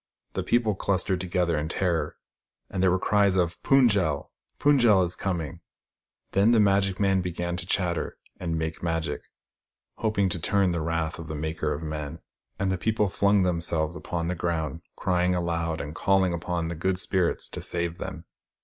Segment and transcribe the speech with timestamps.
[0.33, 2.17] The people clustered together, in terror,
[2.71, 4.31] and there were cries of" Fund j el!
[4.57, 5.59] Fund j el is coming!"
[6.31, 9.29] Then the magic men began to chatter and make Magic,
[9.97, 12.17] hoping to turn the wrath of the Maker of Men;
[12.57, 16.97] and the people flung themselves upon the ground, crying aloud, and calling upon the good
[16.97, 18.25] Spirits to save them.